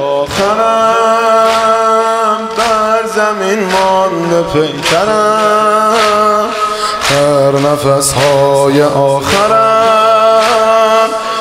آخرم 0.00 1.36
در 2.56 3.06
زمین 3.06 3.60
مانده 3.72 4.42
پیکرم. 4.42 5.94
هر 7.02 7.52
نفس 7.52 8.12
های 8.12 8.82
آخرم 8.82 10.36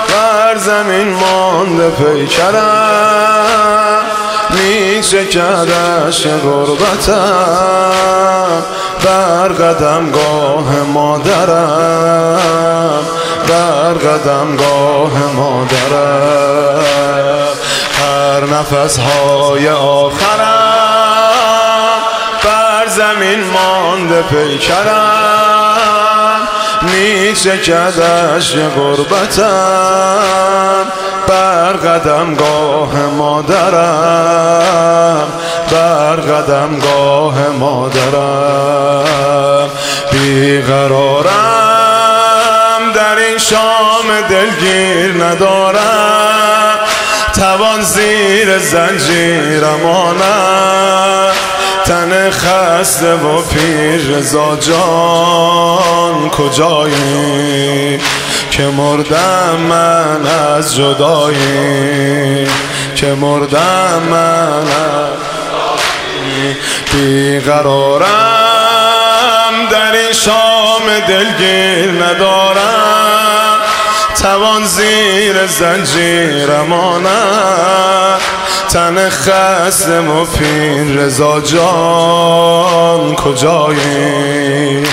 در 0.09 0.57
زمین 0.57 1.13
مانده 1.13 1.89
پیکرم. 1.89 3.35
می 4.49 5.03
شکدش 5.03 6.27
غربتم 6.27 7.15
بر 9.03 9.47
قدم 9.47 10.11
گاه 10.11 10.83
مادرم. 10.93 12.39
بر 13.47 13.93
قدم 13.93 14.55
گاه 14.55 15.11
مادرم. 15.35 17.14
هر 18.55 18.61
نفس 18.61 18.99
های 18.99 19.69
آخرم 19.69 20.45
بر 22.43 22.87
زمین 22.87 23.43
مانده 23.43 24.21
پیکرم 24.21 25.75
می 26.81 27.35
شکدش 27.35 28.55
غربتم. 28.55 30.25
بر 31.27 31.73
قدم 31.73 32.35
گاه 32.35 32.95
مادرم 33.17 34.47
بر 35.71 36.15
قدم 36.15 36.79
گاه 36.79 37.49
مادرم. 37.59 39.05
بیقرارم 40.11 41.31
در 42.95 43.15
این 43.15 43.37
شام 43.37 44.21
دلگیر 44.29 45.23
ندارم. 45.23 46.44
توان 47.35 47.81
زیر 47.81 48.57
زنجیرم 48.57 49.85
تن 51.85 52.29
خسته 52.29 53.13
و 53.13 53.41
پیر 53.41 54.01
رضا 54.17 54.55
جان 54.55 56.29
کجایی؟ 56.29 57.99
که 58.51 58.63
مردم 58.63 59.55
من 59.69 60.27
از 60.27 60.75
جدایی؟ 60.75 62.47
که 62.95 63.07
مردم 63.07 64.01
من 64.09 64.67
از 64.67 65.25
بیقرارم 66.93 68.05
در 69.71 69.91
این 69.91 70.13
شام 70.13 70.99
دلگیر 71.07 72.03
ندارم. 72.03 73.04
توان 74.21 74.65
زیر 74.65 75.47
زنجیرم 75.47 76.73
آنم 76.73 78.19
تن 78.69 79.09
خسته 79.09 79.99
و 79.99 80.25
پیر 80.25 80.83
رضا 80.83 81.41
جان 81.41 83.15
کجایی؟ 83.15 84.83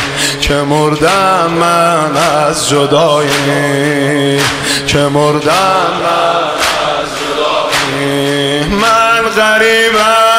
که 0.41 0.55
مردم 0.55 1.51
من 1.61 2.17
از 2.47 2.69
جدایی؟ 2.69 4.41
که 4.87 4.99
مردم 4.99 5.93
من 6.03 6.53
از 7.01 7.09
جدایی؟ 7.19 8.65
من 8.65 9.29
غریبم 9.37 10.33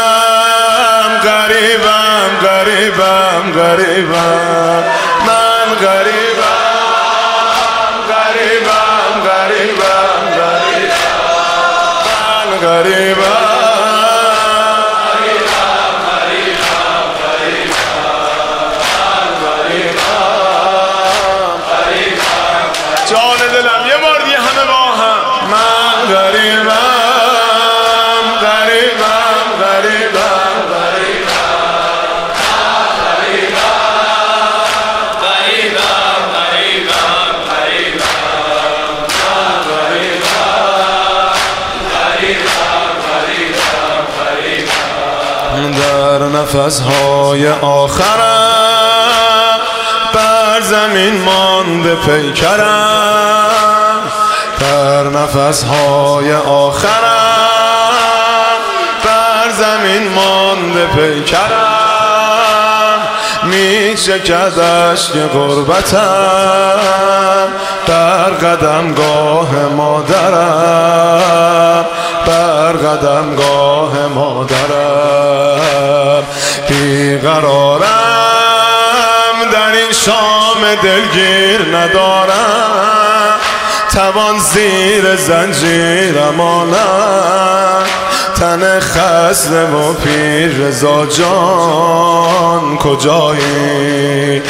غریبم 1.23 2.29
غریبم 2.43 3.51
غریبم. 3.55 4.83
من 5.27 5.75
غریبم 5.81 6.63
غریبم. 8.09 8.72
غریبم 9.63 10.23
من 12.33 12.57
غریبم 12.61 13.53
غریبم 26.09 26.73
غریبم. 28.41 29.02
در 45.61 46.19
نفسهای 46.19 47.49
آخرم. 47.61 49.59
بر 50.13 50.61
زمین 50.61 51.21
مانده 51.21 51.95
پیکرم. 51.95 53.49
در 54.59 55.03
نفسهای 55.03 56.33
آخرم. 56.33 56.89
بر 59.03 59.49
زمین 59.57 60.07
مانده 60.13 60.85
پیکرم. 60.85 61.39
می 63.43 63.97
شکدش 63.97 65.11
که 65.11 65.19
غربتم. 65.19 66.79
در 67.87 68.29
قدم 68.29 68.93
گاه 68.93 69.55
مادرم. 69.75 71.13
قدم 72.83 73.35
گاه 73.35 74.07
مادرم. 74.07 74.92
دلگیر 80.75 81.77
ندارم. 81.77 83.39
توان 83.93 84.39
زیر 84.39 85.15
زنجیرم 85.15 86.41
آنم 86.41 87.83
تن 88.35 88.79
خسته 88.79 89.65
و 89.65 89.93
پیر 89.93 90.49
رضا 90.49 91.05
جان 91.05 92.77
کجایی 92.77 94.41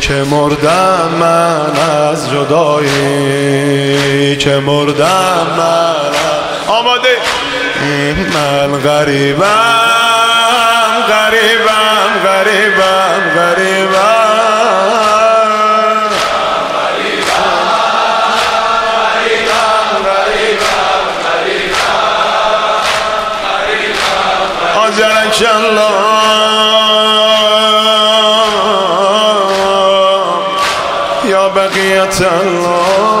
که 0.00 0.14
مردم 0.30 1.08
من 1.20 1.76
از 2.10 2.30
جدایی؟ 2.30 4.36
که 4.36 4.50
مردم 4.50 5.46
من 5.58 5.94
آماده. 6.68 7.16
من 8.34 8.78
غریبم 8.78 9.42
غریبم 11.08 12.20
غریبم. 12.24 13.01
آجرک 25.32 25.54
الله 25.56 25.92
یا 31.24 31.48
بقیت 31.48 32.22
الله. 32.22 33.12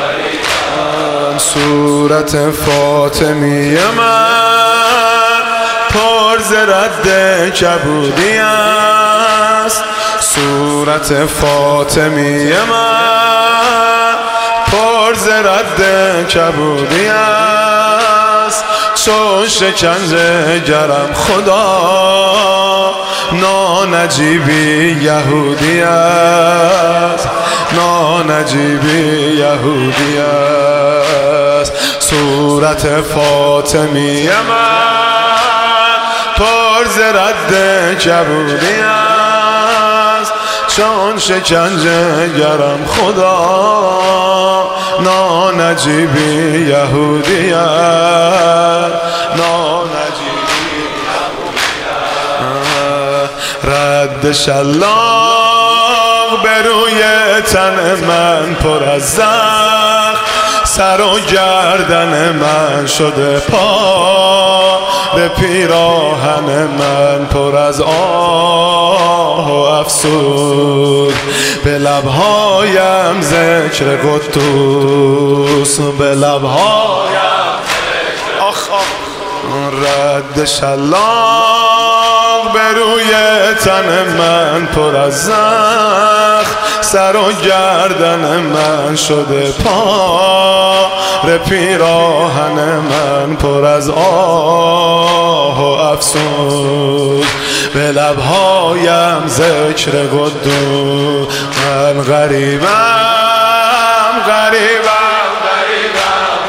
غریبم 0.00 1.38
صورت 1.38 2.50
فاطمی 2.50 3.74
من 3.74 5.42
پر 5.90 6.38
رد 6.52 7.08
کبودی 7.54 8.38
است 8.38 8.93
صورت 10.84 11.26
فاطمی 11.26 12.52
من 12.52 14.14
پر 14.66 15.14
ز 15.14 15.28
رد 15.28 15.82
کبودی 16.28 17.08
است. 17.08 18.64
چون 19.04 19.48
شکنجه 19.48 20.58
گرم 20.58 21.14
خدا 21.14 22.94
نانجیبی 23.32 24.96
یهودی 25.02 25.80
است. 25.82 27.28
نانجیبی 27.72 29.36
یهودی 29.38 30.18
است. 30.18 31.72
صورت 31.98 32.86
فاطمی 32.86 34.28
من 34.28 34.84
پر 36.36 36.84
ز 36.84 36.98
رد 36.98 37.54
کبودی 37.98 38.80
است 38.80 39.13
چون 40.76 41.18
شکنجه 41.18 42.28
گرم 42.28 42.86
خدا 42.86 44.70
نانجیبی 45.00 46.66
یهودی 46.68 47.52
است 47.52 48.94
نانجیبی 49.36 50.34
رد 53.64 54.32
شلاق 54.32 55.74
به 56.42 56.62
روی 56.62 57.02
تن 57.52 58.04
من 58.06 58.54
پر 58.54 58.84
از 58.84 59.10
زخم. 59.10 60.23
سر 60.64 61.00
و 61.00 61.20
گردن 61.20 62.32
من 62.32 62.86
شده 62.86 63.38
پا 63.38 64.78
به 65.14 65.28
پیراهن 65.28 66.68
من 66.78 67.26
پر 67.26 67.56
از 67.56 67.80
آه 67.80 69.50
و 69.50 69.54
افسود 69.54 71.14
به 71.64 71.78
لبهایم 71.78 73.20
ذکر 73.20 73.96
قدوس 73.96 75.80
به 75.80 76.04
لبهایم 76.04 77.14
آخ 78.40 78.70
آخ. 78.70 79.04
رد 79.72 80.44
شلاق 80.44 82.52
به 82.52 82.80
روی 82.80 83.14
تن 83.64 84.16
من 84.18 84.66
پر 84.66 84.96
از 84.96 85.24
زخ 85.24 86.43
سر 86.94 87.16
و 87.16 87.32
گردن 87.32 88.40
من 88.40 88.96
شده 88.96 89.52
پا 89.64 90.90
پیراهن 91.48 92.78
من 92.78 93.36
پر 93.36 93.64
از 93.64 93.90
آه 93.90 95.60
و 95.60 95.64
افسوس. 95.92 97.26
به 97.74 97.80
لبهایم 97.80 99.26
ذکر 99.26 99.90
قدو 99.90 101.26
من 101.64 102.02
غریبم 102.02 102.64
غریبم 104.26 105.30
غریبم. 105.46 106.44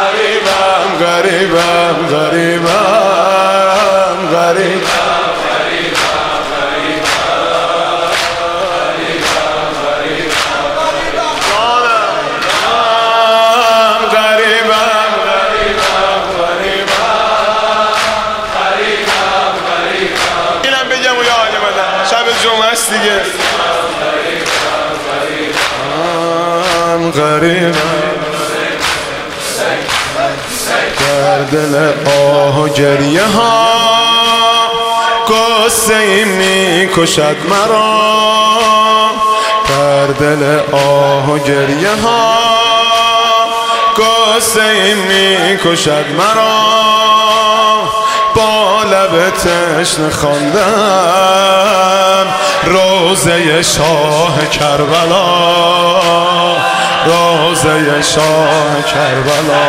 غریبم 0.00 0.88
غریبم 1.00 1.96
غریبم 2.10 2.76
غریبم. 4.32 4.93
غریب. 27.16 27.74
در 30.98 31.38
دل 31.38 31.92
آه 32.06 32.60
و 32.60 32.68
گریه 32.68 33.24
ها. 33.24 33.68
ای 35.90 36.24
می 36.24 36.88
کشد 36.96 37.36
مرا. 37.48 38.10
در 39.68 40.06
دل 40.06 40.60
آه 40.72 41.30
و 41.30 41.38
گریه 41.38 41.94
ها. 42.02 42.38
ای 44.56 44.94
می 44.94 45.58
کشد 45.64 46.04
مرا. 46.18 46.64
با 48.34 48.82
لب 48.82 49.30
تشن 49.30 50.10
خواندم. 50.10 50.64
روزه 52.64 53.62
شاه 53.62 54.48
کربلا. 54.48 55.94
روزه 57.04 58.02
شاه 58.02 58.82
کربلا. 58.86 59.66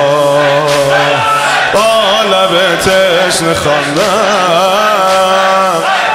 با 1.73 2.21
لب 2.31 2.79
تشن 2.79 3.53
خواندم. 3.53 5.03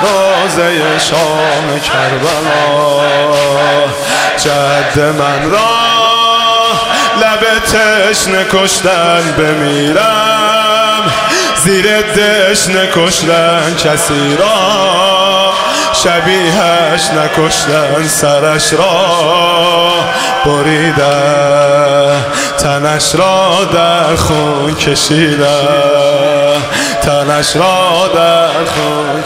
روزه 0.02 0.98
شاه 0.98 1.80
کربلا. 1.84 2.62
جد 4.38 4.98
من 4.98 5.50
را 5.50 5.80
لب 7.20 7.44
تشن 7.64 8.44
کشتن 8.52 9.34
بمیرم. 9.38 11.12
زیر 11.64 12.00
دش 12.00 12.68
نکشتن 12.68 13.74
کسی 13.84 14.36
را 14.36 15.09
شبیهش 15.92 17.10
نکشتن 17.10 18.08
سرش 18.08 18.72
را 18.72 19.90
بریدن 20.46 22.24
تنش 22.58 23.14
را 23.14 23.64
در 23.72 24.16
خون 24.16 24.74
کشیدن 24.74 26.62
تنش 27.02 27.56
را 27.56 28.08
در 28.14 28.64
خون 28.64 29.24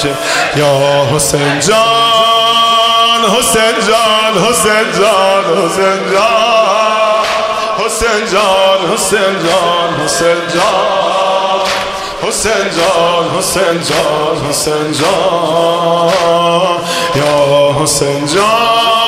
یا 0.57 1.07
حسین 1.17 1.61
جان 1.61 3.25
حسین 3.39 3.75
جان 3.87 4.45
حسین 4.45 4.93
جان 4.99 5.45
حسین 5.65 6.13
جان. 6.13 6.55
حسین 7.79 8.27
جان 8.33 8.93
حسین 8.93 9.19
جان 9.21 10.05
حسین 10.05 10.49
جان. 10.55 11.24
حسین 12.29 12.71
جان 12.76 13.38
حسین 13.38 13.81
جان 13.82 14.47
حسین 14.49 14.93
جان. 14.93 16.11
یا 17.17 17.82
حسین 17.82 18.26
جان. 18.26 19.04